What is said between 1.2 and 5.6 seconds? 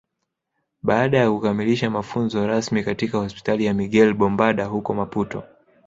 kukamilisha mafunzo rasmi katika Hospitali ya Miguel Bombarda huko Maputo